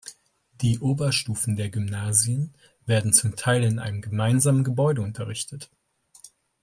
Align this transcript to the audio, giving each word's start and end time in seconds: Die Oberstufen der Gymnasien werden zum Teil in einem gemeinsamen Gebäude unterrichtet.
Die 0.61 0.79
Oberstufen 0.79 1.55
der 1.57 1.69
Gymnasien 1.69 2.55
werden 2.87 3.13
zum 3.13 3.35
Teil 3.35 3.63
in 3.63 3.77
einem 3.77 4.01
gemeinsamen 4.01 4.63
Gebäude 4.63 5.03
unterrichtet. 5.03 5.69